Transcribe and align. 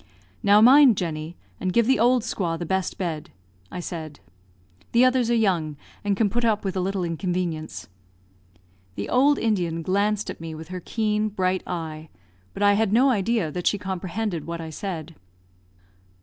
"Now 0.41 0.61
mind, 0.61 0.97
Jenny, 0.97 1.37
and 1.59 1.71
give 1.71 1.85
the 1.85 1.99
old 1.99 2.23
squaw 2.23 2.57
the 2.57 2.65
best 2.65 2.97
bed," 2.97 3.29
I 3.69 3.79
said; 3.79 4.19
"the 4.93 5.05
others 5.05 5.29
are 5.29 5.35
young, 5.35 5.77
and 6.03 6.17
can 6.17 6.27
put 6.27 6.43
up 6.43 6.65
with 6.65 6.75
a 6.75 6.79
little 6.79 7.03
inconvenience." 7.03 7.87
The 8.95 9.09
old 9.09 9.37
Indian 9.37 9.83
glanced 9.83 10.31
at 10.31 10.41
me 10.41 10.55
with 10.55 10.69
her 10.69 10.79
keen, 10.79 11.29
bright 11.29 11.61
eye; 11.67 12.09
but 12.55 12.63
I 12.63 12.73
had 12.73 12.91
no 12.91 13.11
idea 13.11 13.51
that 13.51 13.67
she 13.67 13.77
comprehended 13.77 14.47
what 14.47 14.59
I 14.59 14.71
said. 14.71 15.13